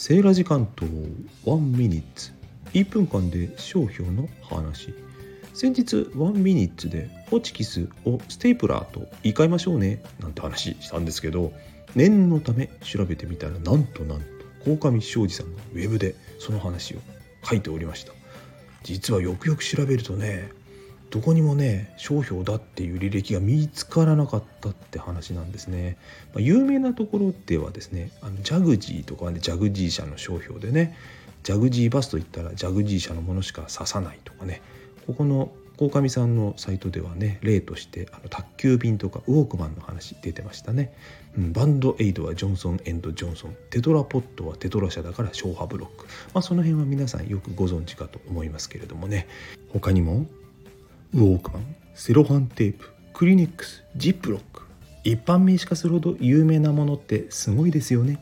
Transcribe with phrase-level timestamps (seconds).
[0.00, 0.86] セーラ時間と
[1.44, 2.32] ワンミニッツ。
[2.72, 4.94] 1分間で商標の話。
[5.52, 10.02] 先日ワンミニッツでホチキスをステープラーと言い換えましょうね。
[10.18, 11.52] なんて話したんですけど
[11.94, 14.24] 念のため調べてみたらなんとなんと
[14.64, 16.98] 鴻上庄司さんのウェブでその話を
[17.44, 18.14] 書いておりました。
[18.82, 20.48] 実はよくよく調べるとね
[21.10, 25.96] どこにもね商標だっていう履歴が見つからなかったって話なんですね、
[26.32, 30.96] まあ、有名なところではですねあのジャグジーとかねジャグジー社の商標でね
[31.42, 34.62] ジャグジーバスといったらジャグジー社のものしか指さないとかね
[35.06, 40.92] ここの鴻上さんのサイトではね例としてあの宅急便とかウォークマンの話出てましたね、
[41.36, 46.04] うん、バンドエイドはジョンソンエンドジョンソンテトラポットはテトラ社だから消波ブロック、
[46.34, 49.26] まあ、その辺は皆さんよくご存知かと思いますけれどもね。
[49.72, 50.26] 他にも
[51.12, 54.62] ウォークマンセロハンテープクリニックスジップロック。
[55.02, 58.20] 一般名詞化するほど有名なものってすごいですよね。